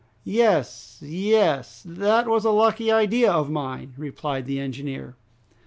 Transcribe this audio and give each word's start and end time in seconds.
"Yes, 0.23 0.97
yes! 1.05 1.83
That 1.87 2.27
was 2.27 2.43
a 2.43 2.49
lucky 2.49 2.91
idea 2.91 3.31
of 3.31 3.51
mine!" 3.51 3.93
replied 3.95 4.47
the 4.47 4.59
engineer. 4.59 5.15